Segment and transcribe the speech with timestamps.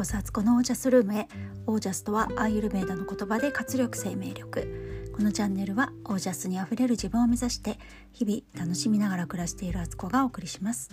[0.00, 1.28] こそアツコのオージャスルームへ。
[1.66, 5.12] オージャスとはアーユルベーダの言葉で活力生命力。
[5.14, 7.78] このチャンネルはオージャスにあふれる自分を目指して
[8.14, 10.88] 日々楽しみながら暮らしているアツコがお送りします。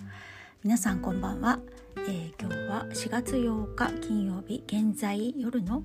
[0.62, 1.58] 皆さんこんばんは、
[2.06, 5.84] えー、今日は4月8日金曜日現在夜の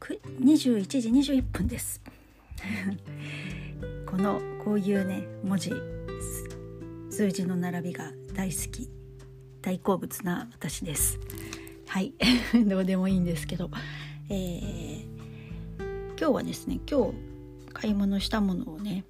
[0.00, 2.02] 21時21分です。
[4.04, 5.70] このこういうね文字
[7.08, 8.90] 数字の並びが大好き
[9.62, 11.20] 大好物な私です。
[11.90, 12.14] はい。
[12.68, 13.68] どうでもいいんですけど、
[14.28, 15.02] えー、
[16.16, 17.14] 今日はですね今日
[17.72, 19.04] 買い物したものをね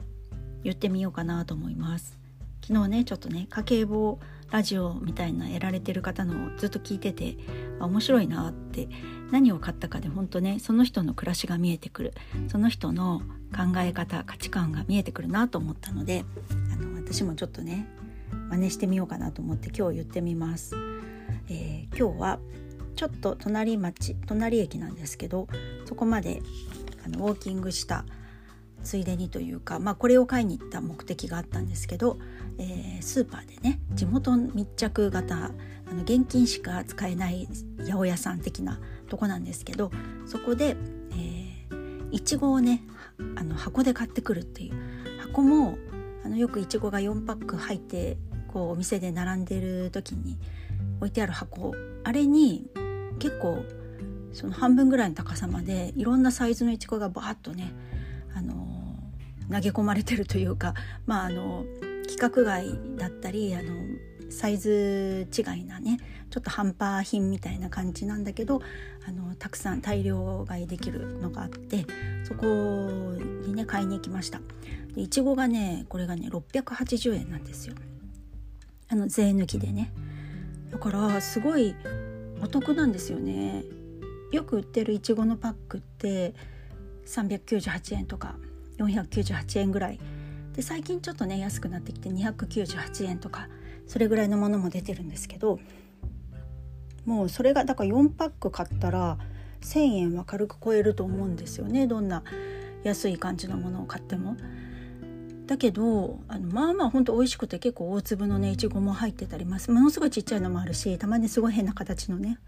[0.65, 2.19] 言ってみようかなと思います。
[2.66, 4.19] 昨日ねちょっとね家計簿
[4.51, 7.37] ラジオみたいなやられてる方のをずっと聞いてて
[7.80, 8.88] 面白いなって
[9.30, 12.15] 何を買ったかで本当ねその人の暮らしが見えてくる。
[12.49, 13.21] その人の
[13.55, 16.24] 考え方価値観が見えてくるなと思ったので
[16.73, 17.87] あの私もちょっとね
[18.49, 20.74] 真似してみようかなと思って今日言ってみます。
[21.51, 22.38] えー、今日は
[23.01, 25.48] ちょっと隣町隣駅なんですけど
[25.87, 26.43] そこまで
[27.02, 28.04] あのウォーキングした
[28.84, 32.18] ついでにというか、まあ、これを買いに行った目的があったんですけど、
[32.59, 37.48] えー、スーパーでね地元密着型あの現金しか使えない
[37.79, 39.90] 八百屋さん的なとこなんですけど
[40.26, 40.76] そこで、
[41.12, 42.82] えー、いちごをね
[43.35, 44.74] あの箱で買ってくるっていう
[45.23, 45.79] 箱も
[46.23, 50.37] あのよくいちごが4パック入ってこうお店で並んでる時に
[50.98, 52.68] 置いてある箱あれに
[53.21, 53.65] 結構
[54.32, 57.73] その半分ぐらいの高さまでいろんなサイズのいちごがバーッとね、
[58.35, 58.71] あの、
[59.51, 60.74] 投げ込まれてるというか
[61.07, 61.65] まああの
[62.04, 63.71] 規格外だったりあの
[64.31, 65.98] サイズ違いなね
[66.31, 68.62] ちょっと半端品みたいな感じなんだけど
[69.06, 71.84] あのたくさん大量買いできるのがあって
[72.22, 74.41] そこにね買いに行きました。
[74.97, 77.75] いちごがねこれがね680円なんですよ。
[78.88, 79.93] あの税抜きでね。
[80.71, 81.75] だからすごい
[82.43, 83.64] お得なんですよね。
[84.32, 86.34] よく売ってるいちごのパックって
[87.06, 88.37] 398円とか
[88.78, 90.00] 498円ぐらい。
[90.54, 93.48] で最近ちょっとね安くなってきて298円とか
[93.87, 95.60] それぐらいのものも出てるんですけど
[97.04, 99.16] もうそれがだから4パック買ったら
[99.60, 101.87] 1,000円は軽く超えると思うんですよね。
[101.87, 102.22] どんな
[102.82, 104.37] 安い感じのものを買っても。
[105.50, 109.72] だけどあのまあまあほんと美味しくて結構大粒のねいちごも入ってたります。
[109.72, 112.38] ものすごいちっちゃいのもあるしたまにすごい変な形のね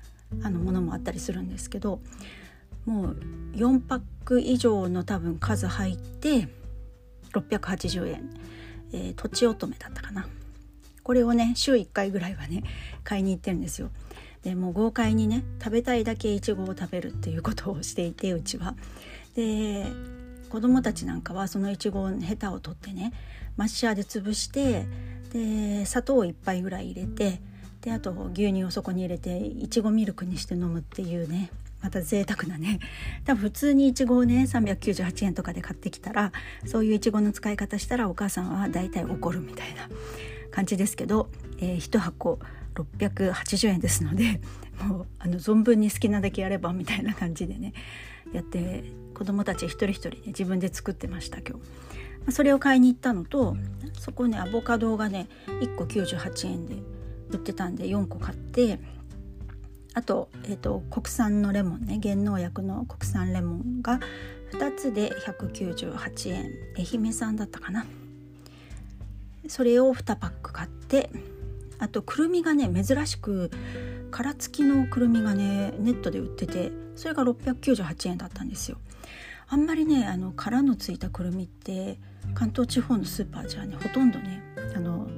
[0.40, 2.00] あのものもあったりするんですけど
[2.86, 3.16] もう
[3.56, 6.46] 4パック以上の多分数入って
[7.32, 8.30] 680円、
[8.92, 10.28] えー、とちおとめだったかな。
[11.02, 12.62] これをね週1回ぐらいはね
[13.02, 13.90] 買いに行ってるんですよ。
[14.44, 18.76] でもう豪快にね食べたいだけいちごを食べるっていうことをしていてうちは。
[19.34, 19.86] で
[20.52, 23.14] 子供たちなんかはそのいちごのヘタを取ってね
[23.56, 24.84] マッシャーで潰して
[25.32, 27.40] で砂糖を1杯ぐらい入れて
[27.80, 32.80] であと牛乳をそこに入れていちごミルクにして飲むっていうねまた贅沢なね
[33.24, 36.32] 多分普通にいちごをね398円とかで買ってきたら
[36.66, 39.88] そういういちごの使い方したらお母さんは大体怒るみたいな
[40.50, 41.30] 感じですけど、
[41.60, 42.38] えー、1箱
[42.74, 44.42] 680円ですので
[44.86, 47.72] もうあの存分に好きなだけやればみたいな感じでね
[48.32, 48.84] やって
[49.14, 51.58] 子供たち一人一人ね自分で作ってました今
[52.26, 52.32] 日。
[52.32, 53.56] それを買いに行ったのと
[53.98, 56.76] そこねアボカドがね1個98円で
[57.30, 58.78] 売ってたんで4個買って
[59.94, 64.00] あと,、えーと、国産のレモンね原農薬の国産レモンが
[64.52, 66.50] 2つで198円。
[66.76, 67.86] 愛媛産だったかな。
[69.48, 71.10] それを2パック買って
[71.78, 73.50] あとくるみがね珍しく
[74.12, 78.78] 殻付きのくるみがねネットで売っててそれが698円だったんですよ。
[79.48, 81.98] あんまりねあの殻のついたくるみって
[82.34, 84.42] 関東地方のスーパーじゃねほとんどね
[84.74, 85.08] あの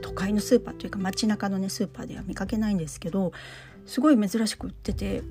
[0.00, 3.32] 都会のスーパーというか街中のねスーパーでは見かけないんですけど
[3.86, 5.22] すごい珍しく売ってて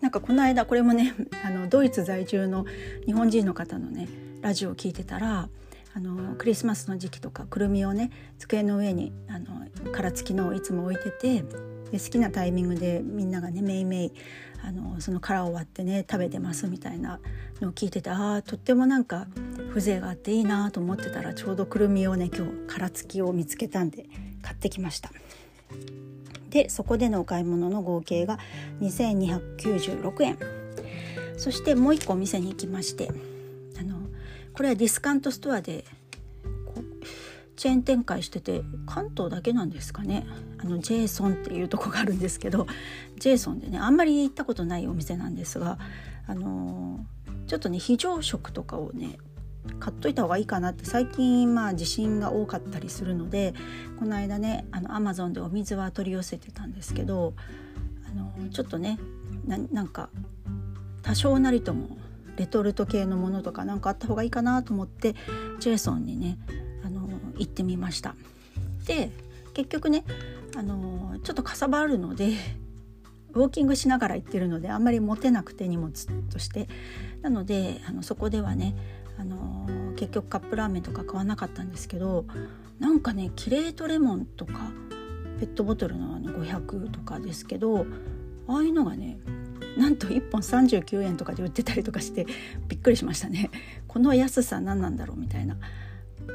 [0.00, 1.14] なんかこの間これもね
[1.44, 2.64] あのドイツ在住の
[3.04, 4.08] 日本人の方のね
[4.40, 5.48] ラジオを聞いてたら
[5.96, 9.46] あのクリスマスの時期とかくるみをね机の上にあの
[9.92, 11.42] 殻付きのをいつも置いてて
[11.90, 14.12] で好きなタイミングでみんながねめいめい
[14.62, 17.18] あのその殻を割ってね食べてますみたいな
[17.62, 19.26] のを聞いててあとってもなんか
[19.70, 24.04] 風情があっていいなと思ってたらちょうどくるみをね今日殻付きを見つけたんで
[24.42, 25.10] 買ってきました。
[26.50, 28.38] でそこでのお買い物の合計が
[28.82, 30.38] 2296円
[31.38, 33.10] そしてもう一個お店に行きまして
[34.56, 35.84] これはディスカウントストアで
[37.56, 40.26] チェーン展開してて関東だけなんですかね。
[40.58, 42.66] あのジェイソンっていうとこがあるんですけど
[43.18, 45.78] ジェイソンでねあんまり行ったことないお店なんですが
[46.26, 49.18] あのー、ちょっとね非常食とかをね
[49.78, 53.52] 買っといた方がいいかなって最近まあ地震が多かったりするので
[53.98, 57.34] この間ねあのアマゾンでお水は取り寄せてたんですけど
[58.10, 58.98] あのちょっとね
[59.44, 60.08] なんか
[61.02, 61.98] 多少なりとも
[62.36, 65.14] レトルト系のものとか何かあった方がいいかなと思って
[65.60, 66.38] ジェイソンにね
[66.84, 68.14] あの行ってみました。
[68.86, 69.10] で
[69.54, 70.04] 結局ね
[70.56, 72.34] あのちょっとかさばるので
[73.32, 75.92] ウォーキングしながら行ってるのであんまり持てなくて荷物
[76.30, 76.68] として
[77.22, 78.74] なのであのそこではね
[79.18, 79.66] あの
[79.96, 82.26] 結局カップラーメンとか買わなかったんですけど
[82.78, 84.70] なんかねキレートレモンとか
[85.38, 87.86] ペットボトルのあの500とかですけど
[88.48, 89.18] ああいうのがね
[89.76, 92.26] なんと1本39円とかで売ってたりとかして
[92.68, 93.50] びっくりしましたね。
[93.86, 95.56] この安さ何なんだろうみたいな。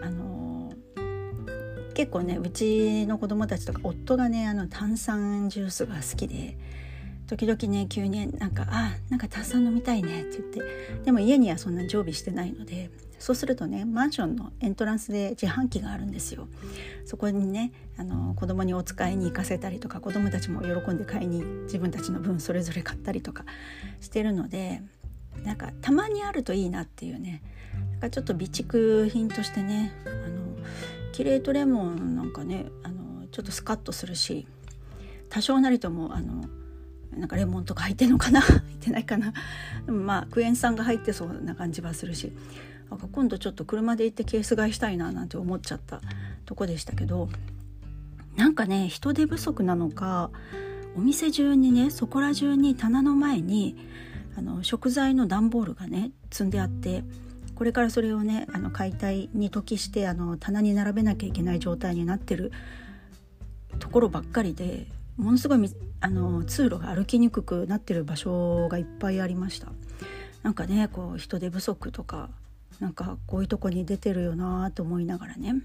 [0.01, 6.57] あのー、結構ねうちの子供たちとか夫がねあの炭酸ジュースが好きで
[7.31, 10.61] 時々ね急になんか「あなんか炭酸飲みたいね」って言って
[11.05, 12.89] でも家にはそんな常備してないので
[13.19, 16.49] そうするとねマンションのエントランスで自販機があるんですよ。
[17.05, 23.45] そこにねあの子供にお使いに行かせたりとか子供たちも喜んで買いに自分たちの分それぞれ買ったりとか
[24.01, 24.81] してるので
[25.45, 27.41] なんかたまにあるといいなっていうね
[27.91, 30.57] なんかちょっと備蓄品としてねあの
[31.13, 34.47] キレートレモンなんかねあのちょっとスカッとするし
[35.29, 36.43] 多少なりともあの
[37.15, 38.39] なんかレモンとか入ってんのかな？
[38.41, 39.33] 入ってないかな？
[39.85, 42.31] でもまあクエン酸が入ってそうな感じはするし。
[42.89, 46.01] なんか今度ちょっと車で行ってケース買いしたいななんて思っちゃった
[46.45, 47.29] とこでしたけど。
[48.35, 50.31] なんかね人手不足なのか
[50.95, 53.75] お店中にねそこら中に棚の前に
[54.37, 57.03] あの食材の段ボールがね積んであって
[57.55, 62.51] これからそれをねあの解体に時してあの棚に並べなきゃいけない状態になってる
[63.79, 64.87] ところばっかりで
[65.17, 65.69] ものすごい
[65.99, 69.67] あの通路が歩きにくくなってる場所がいっぱいありました。
[70.43, 72.29] なんかねこう人手不足とか
[72.79, 75.55] なんかこういうとこに出てるよなと思いながらね。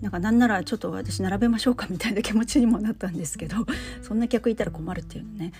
[0.00, 3.56] なんかなんならちょっと私並べましょうかみたいな気持ちにもなったんですけど
[4.02, 5.52] そんな客いたら困るっていうね。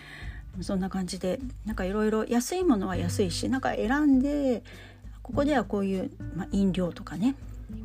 [0.61, 4.63] そんな感じでなんかいろいろ安いものは安いしなんか選んで
[5.23, 7.37] ここではこういう、まあ、飲料とかね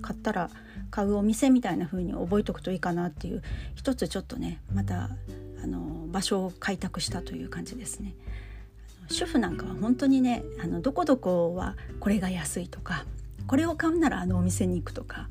[0.01, 0.49] 買ったら
[0.89, 3.43] 買うお店みたいな風に覚えておくといいかなっていう
[3.75, 5.09] 一つちょっとねまた
[5.63, 8.13] あの場所を開拓したという感じですね。
[9.09, 13.05] 主婦なんかは本当にねあのどこどこはこれが安いとか
[13.47, 15.29] これを買うならあのお店に行くとか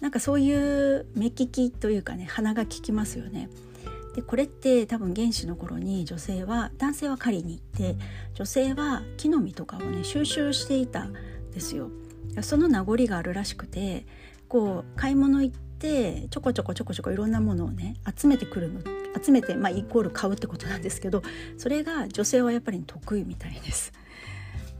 [0.00, 3.48] なんかそういう目利きというかね鼻が利きますよね。
[4.14, 7.96] でこれって多分原始の頃に女性は男性は狩りに行って
[8.34, 11.14] 女性は木の実とかをね収集していたん
[11.52, 11.90] ですよ。
[12.40, 14.06] その名残があるらしくて
[14.54, 18.80] こう買い物行ってちょこちょこちょこちょこいろんなものをね集めてくるの。
[19.20, 21.22] 集めて、まあ、イコール買うってことなんですけど
[21.56, 23.92] それが女性はやっぱり得意みたいです。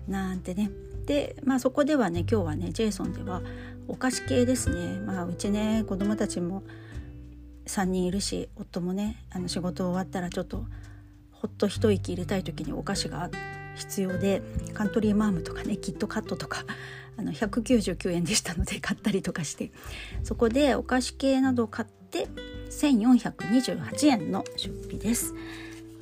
[0.06, 0.70] なんてね。
[1.06, 3.42] で、まあ、そこではね今日はねジェイソンでは
[3.88, 6.62] お菓子系ですね、まあ、うちね子供たちも
[7.66, 10.66] 3人いるし夫もねあの仕事終わったらちょっと
[11.32, 13.28] ほっと一息入れたい時にお菓子が
[13.74, 14.40] 必要で
[14.72, 16.64] カントリーマームとかねキットカットとか
[17.16, 19.70] あの199円でしたので買ったりとかして
[20.22, 22.28] そこでお菓子系など買って
[22.70, 25.34] 1428円の出費です。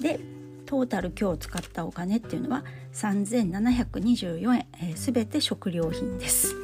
[0.01, 0.21] で
[0.67, 2.65] トータル今日使ったお金っていうのは
[2.95, 6.55] 3724円、えー、全て食料品です。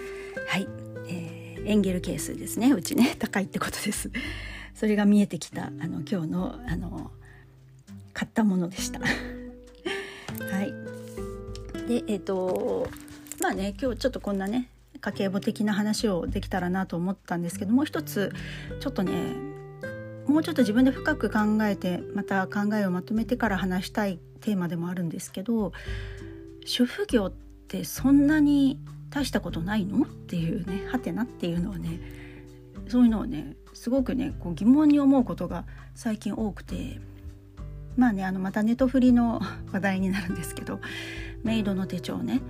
[0.49, 0.67] はい、
[1.09, 4.11] えー、エンゲル係数ですねうちね 高いってことです。
[4.75, 7.11] それが見えてきたあの今日のあの
[8.14, 9.00] 買ったものでした。
[9.05, 9.07] は
[10.62, 10.73] い。
[11.87, 12.88] でえっ、ー、と
[13.40, 14.68] まあね今日ちょっとこんなね
[15.00, 18.33] 家計簿的な話をできたらなと思ったんですけどもう一つ
[18.80, 19.12] ちょっとね
[20.26, 25.73] もうちょっと自分で深く考えてまた考えをまとめてから話したいテーマでもあるんですけど
[26.64, 27.33] 主婦業っ
[27.68, 28.78] てそんなに
[29.11, 30.02] 大したことないの？
[30.02, 32.00] っていうねはてなっていうのはね
[32.88, 35.64] そういうのをねすごくねこう疑問に思うことが
[35.95, 37.00] 最近多くて
[37.97, 39.40] まあねあのまたネトフリの
[39.73, 40.80] 話題になるんですけど
[41.42, 42.40] メイドの手帳ね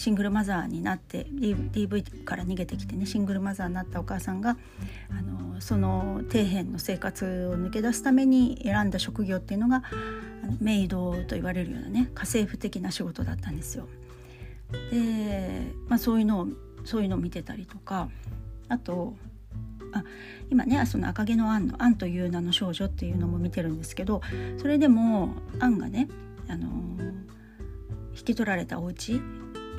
[0.00, 4.56] シングルマザーになって DV から逃げてきてねシングルマザーになったお母さんが
[5.10, 9.82] あのその底辺の生活を抜け出すために選んだ職業っていうのが
[10.58, 13.88] メイドと言われるようなね家政婦的な仕事だったんですよ。
[14.90, 16.48] で、まあ、そういうのを
[16.84, 18.08] そういうのを見てたりとか
[18.70, 19.16] あと
[19.92, 20.02] あ
[20.48, 24.22] 今ねその赤毛のアンの「アンという名の少女」っていうのも見てるんですけど
[24.56, 26.08] それでもアンがね
[26.48, 26.68] あの
[28.16, 29.20] 引き取られたお家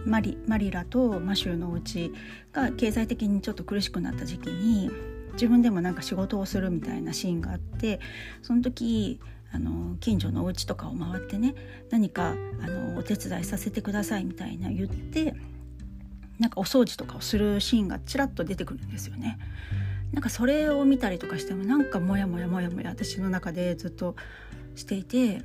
[0.05, 2.11] マリマリラとマシューのお家
[2.53, 4.89] が経済的にちょっと苦しくなった時期に
[5.33, 7.99] 自分でもなんか仕事をするみたいなシーンがあって
[8.41, 9.19] その時
[9.53, 11.55] あの近所のお家とかを回ってね
[11.89, 15.35] 何かあのお手伝いさせてくださいみたいな言って
[16.39, 19.37] なんかお掃除とかをするシーンがちらっと出てくるんですよね。
[20.11, 24.15] なんかそれを見たりとかしてもなんかモヤモヤモヤモヤ私の中でずっと
[24.75, 25.41] していて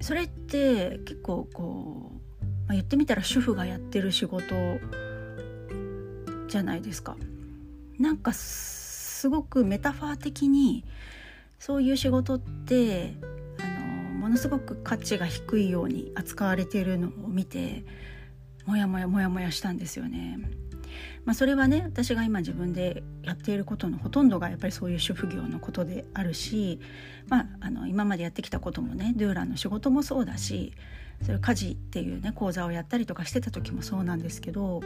[0.00, 2.29] それって結構こう、
[2.70, 4.54] まあ、言ってみたら主婦がやってる仕事
[6.46, 7.16] じゃないですか。
[7.98, 10.84] なんかすごくメタファー的に
[11.58, 13.16] そういう仕事って
[13.58, 17.84] あのものすごく価値が低いように扱われているのを見て
[18.66, 20.38] モヤモヤモヤモヤしたんですよね。
[21.24, 26.78] まあ、それはね私が今自分でやっていることのほとんどがやっぱりそういう主婦業のことであるし、
[27.28, 30.72] まあ、あの今までやってきたこともねドゥーランの仕事もそうだし
[31.22, 34.80] それ家事っていうね講座をやったりとかしてた時もそうなんですけど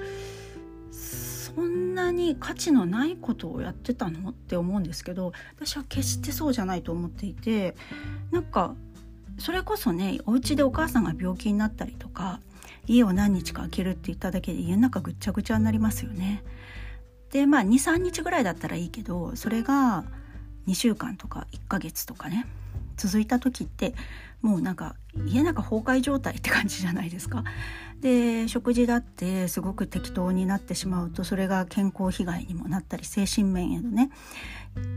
[0.90, 7.76] そんなに価値のないことをやってたのって思うんですけど私は決してそうじゃないと思っていて
[8.30, 8.74] なんか
[9.38, 12.40] それこそねお家でお母さんが病気になったりとか
[12.86, 16.42] 家を何日か空けるって言っただけで家の中ぐっちゃぐちゃになりますよね。
[17.30, 20.04] でまあ23日ぐらいだったらいいけどそれが
[20.68, 22.46] 2週間とか1ヶ月とかね
[22.96, 23.94] 続いた時って
[24.42, 24.96] もうなんか
[25.26, 27.44] 家の中崩壊状態って感じじゃないですか。
[28.00, 34.10] で食事だってすごく適当になってしまうとそれが健康被害にもなったり精神面へのね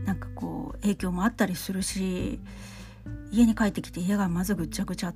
[0.04, 2.38] なんかこう影響もあったりするし
[3.30, 5.14] 家に帰ってきて家がまずぐっちゃぐちゃっ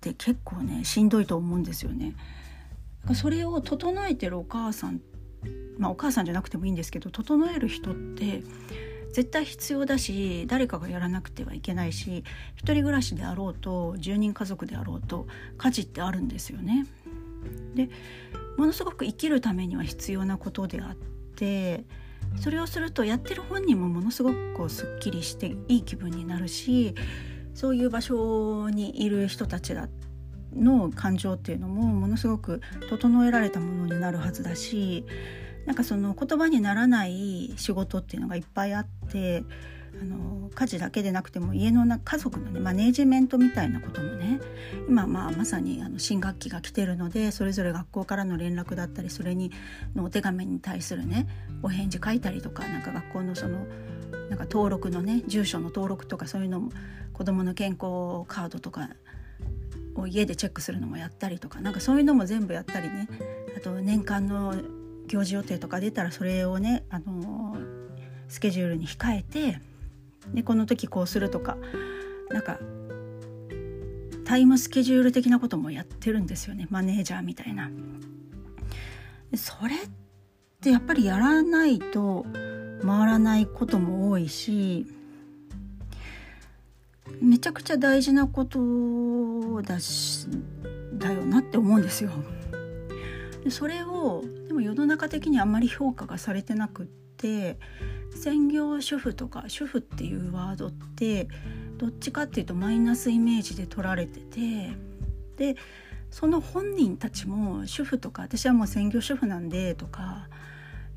[0.00, 2.14] て結構ねしんどいと思うんですよね。
[3.14, 5.00] それを整えてるお母さん
[5.76, 8.42] まあお母さんじゃなくてもいいんですけど整える人って
[9.12, 12.24] 絶対必要だし誰かがやらなくてはいけないし
[12.56, 15.26] 一人暮らしであろうと住人家族であろうと
[15.58, 16.86] 家事ってあるんですよね。
[17.74, 17.88] で
[18.56, 20.96] ものすごく生きるためには必要なことであっ
[21.36, 21.84] て
[22.36, 26.94] それをするとやってる本人もものすごくこうすっきりしていい気分になるし
[27.54, 29.88] そういう場所にいる人たちだ
[30.54, 35.04] の感情っていうのもものすごく整えられたものになるはずだし
[35.66, 39.44] なんかその言葉にならない仕事っていうのがいっぱいあって
[40.00, 44.40] あの家事だけでなくても家のな家族のねマネージメントみたいなこともね
[44.88, 49.52] 今まあまさにあの新学期が来てるのでそれぞれ学校からの連絡だったりそれに
[49.94, 51.28] のお手紙に対するね
[51.62, 53.66] お返事書いたりとかなんか学校のその
[54.30, 56.72] なんか登録のね住所の登録とかそういうのも
[57.12, 58.88] 子どもの健康カードとか
[59.94, 63.08] を家でチェックするのもやったりとかなんかそういうのも全部やったりね。
[63.56, 64.54] あと年間の
[65.06, 67.56] 行事予定とか出たらそれをね、あの
[68.28, 69.60] スケジュールに控えて
[70.32, 71.56] でこの時こうするとか
[72.30, 72.58] なんか
[74.24, 77.70] タイムスケジュール的なこともやってるんですよねマネージャーみたいな。
[79.34, 79.78] それっ
[80.60, 82.26] てやっぱりやらないと
[82.82, 84.86] 回らないことも多いし
[87.20, 90.26] めちゃくちゃ大事なことだし
[90.94, 92.10] だよなって思うんですよ。
[93.44, 97.58] でそれをでも世の中的にあんまり評価がされてなくって
[98.14, 101.28] 専業主婦とか主婦っていうワードって
[101.78, 104.70] どっちかっていうとマイナスイメージで取られてて
[105.36, 105.56] で
[106.10, 110.28] その本人たちも主婦とか私はもう専業主婦なんでとか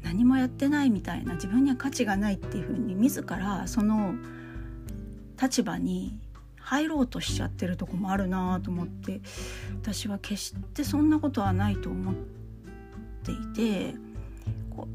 [0.04, 4.14] 何もやってないみたいな自分には価値がないっていうふうに自らその
[5.42, 6.20] 立場に
[6.60, 9.22] 入ろうとしちゃってるとこもあるなと思って
[9.82, 12.16] 私は決してそんなことはないと思っ
[13.25, 13.96] ていて、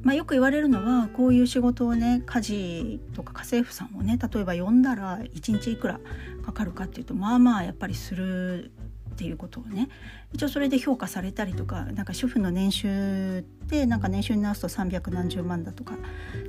[0.02, 6.00] まあ、よく言われるのはこういう仕事をね家事とか家政婦さんをね例えば呼んだら1日いくら
[6.44, 8.72] かかるかっていうとまあまあやっぱりする
[9.10, 9.88] っていうことをね
[10.32, 15.94] 一応それで評価されたりとかなんか主婦の年収ってなんか年収に直すと300何十万だとか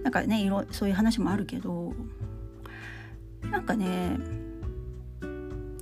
[0.03, 1.93] なんかねいろそういう話もあるけど
[3.50, 4.17] なんかね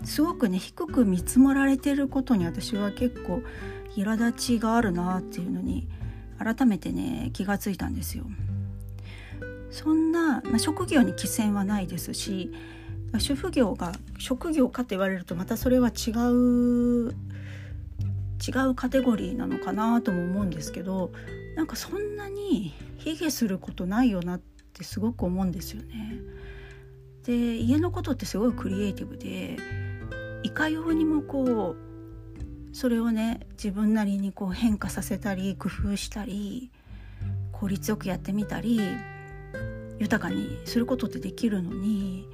[0.03, 3.43] すごくね低く見積もられてることに私は結構
[4.03, 5.87] 苛立ちがあるなっていうのに
[6.37, 8.25] 改めてね気がついたんですよ。
[9.71, 12.51] そんな、まあ、職業に寄せはないですし
[13.19, 21.11] 主婦業が職業かって言われるとまたそれは違う違うカテゴリーなのかなとも思うんですけど
[21.55, 24.41] なんかそんなに卑下することないよなっ
[24.73, 26.19] てすごく思うんですよね。
[27.25, 29.57] で家のことってすごいクリエイティブで
[30.43, 31.88] いかようにもこう
[32.79, 36.71] それをね自分なりにこう変化させたり工夫したり
[37.51, 38.79] 効率よくやってみたり
[39.99, 42.25] 豊かにすることってできるのに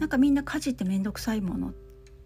[0.00, 1.72] なんかみんな家事って面倒くさいものっ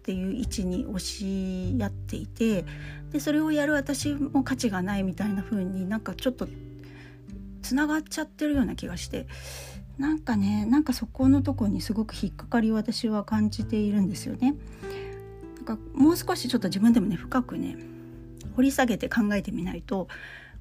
[0.01, 2.65] ていう位置に押しやっていて
[3.11, 6.47] でそれをやる私も価値がないみたいな風になんかちょっと
[7.61, 9.27] つながっちゃってるような気がして
[9.99, 14.55] なんかねなんかそこのとこにすごく引っかかりを私は感じているんですよね。
[15.61, 17.77] なんかもう少しちょっと自分でもね深くね
[18.55, 20.07] 掘り下げて考えてみないと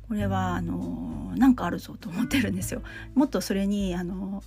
[0.08, 2.82] これはあのなんかあるぞと思ってるんですよ。
[3.14, 4.42] もっとそれにあの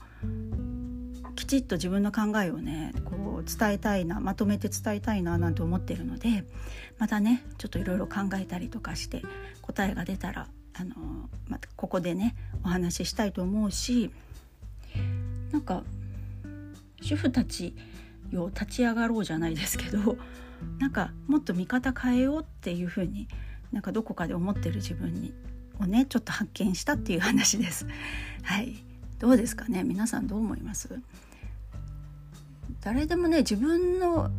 [1.35, 6.45] きちっと自分の考えをねこう伝えたいなまとめて伝えたいななんて思ってるので
[6.99, 9.23] またねちょっといろいろ考えたりとかして
[9.61, 10.93] 答えが出たらあの
[11.47, 14.11] またここでねお話ししたいと思うし
[15.51, 15.83] なんか
[17.01, 17.73] 主婦たち
[18.35, 20.17] を立ち上がろうじゃないですけど
[20.79, 23.27] なんかもっと見方変えようっていうふうに
[23.71, 25.33] なんかどこかで思ってる自分に
[25.79, 27.87] をねちょっと発見したっていう話です。
[28.43, 28.83] はい
[29.19, 29.83] どうですかね？
[29.83, 30.99] 皆さんどう思います？
[32.81, 34.29] 誰でもね自分の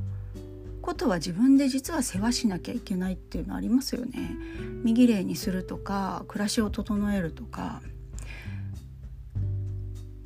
[0.83, 4.37] ことは自分で実は世話しなきゃいけないっていうのありますよね。
[4.83, 7.81] 身綺麗にするとか暮らしを整えるとか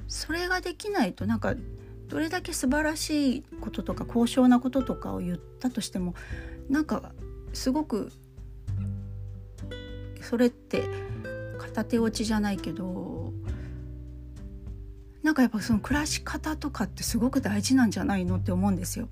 [0.09, 1.55] それができないとなんか
[2.09, 6.15] どれだけ素晴らしいこととか高尚なこととかを言ったとしても
[6.69, 7.13] なんか
[7.53, 8.11] すごく
[10.23, 10.85] それって
[11.59, 13.33] 片手落ちじゃないけど
[15.23, 19.09] なんかやっぱその暮らし方とかってすごく大事なんじゃないのって思うんですよ。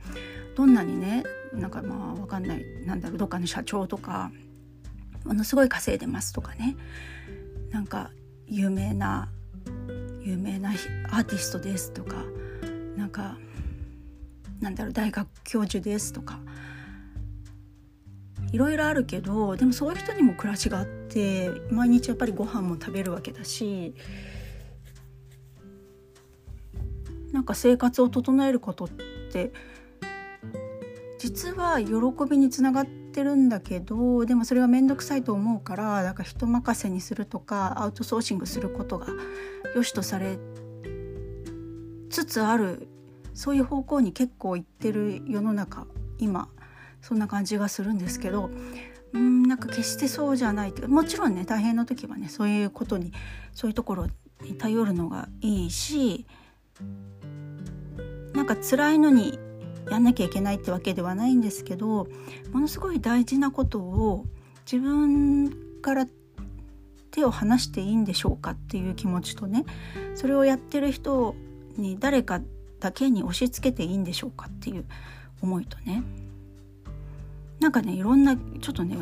[0.54, 4.30] どんなにねなんかまあ分かんないなんだろうどっかの社長とか
[5.24, 6.76] ものすごい稼いでますとかね
[7.70, 8.10] なんか
[8.46, 9.28] 有名な
[10.22, 12.24] 有名なアーティストですとか
[12.96, 13.36] なんか
[14.60, 16.40] なんだろう大学教授ですとか。
[18.52, 23.94] いろいろあるけどでもそういう人にも暮らしがあって毎日やっぱりご飯も食べるわけだし
[27.32, 29.52] なんか生活を整えることって
[31.18, 31.94] 実は喜
[32.30, 39.08] びにつながってるんだけどでもそれは面倒くさいと思うからだか人任せにするとかアウトソーシングすることが
[39.74, 40.38] 良しとされ
[42.16, 42.88] つつある
[43.34, 45.86] そういう方向に結構いってる世の中
[46.18, 46.48] 今
[47.02, 48.48] そんな感じがするんですけど
[49.12, 53.12] うんなんか決してそうじゃないってもちろんね大変な時はねそういうことに
[53.52, 54.06] そういうところ
[54.40, 56.26] に頼るのがいいし
[58.32, 59.38] なんか辛いのに
[59.90, 62.08] やんなきゃいけないってわけではないんですけど
[62.50, 64.24] ものすごい大事なことを
[64.70, 65.50] 自分
[65.82, 66.06] から
[67.10, 69.66] 手を離していいんでしょうかっていう気持ちとね
[70.14, 71.34] それをやってる人
[71.80, 72.40] に誰か
[72.80, 74.84] だけに押し付けていいんでしょうかっていう
[75.42, 76.02] 思いとね。
[77.60, 78.96] なんかねいろんなちょっとね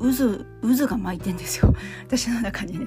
[0.00, 0.44] 渦
[0.76, 1.74] 渦が巻いてんですよ。
[2.06, 2.86] 私の中にね。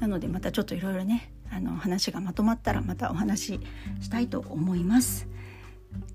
[0.00, 3.60] なのでまたちょっといろいろねあの話がまとまったらまたお話し
[4.00, 5.28] したいと思います。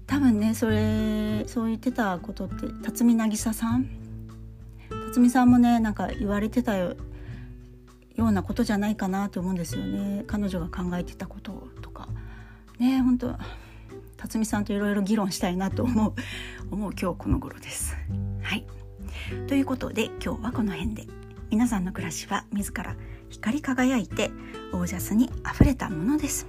[0.08, 3.88] 多分ねそれそう言ってたことって辰巳渚さん？
[4.90, 6.96] 辰巳さんもねなんか言われてたよ
[8.18, 10.24] うなことじゃないかなと思うんですよね。
[10.28, 11.79] 彼女が考えてたこととか
[12.80, 13.36] ね本当
[14.18, 16.14] 辰巳さんといろいろ議論したいなと思う
[16.72, 17.96] 思う今日この頃です。
[18.42, 18.66] はい
[19.48, 21.06] ということで今日はこの辺で
[21.50, 22.96] 皆さんの暮らしは自ら
[23.30, 24.32] 光り輝いて
[24.72, 26.48] オージャスにあふれたものです。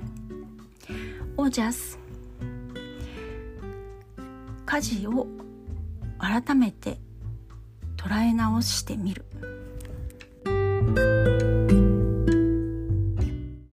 [1.36, 1.98] オージャス
[4.66, 5.26] 家事を
[6.18, 6.98] 改めて
[7.96, 9.24] 捉え直してみる